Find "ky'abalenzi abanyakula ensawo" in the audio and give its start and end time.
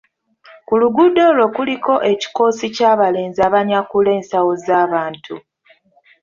2.75-4.51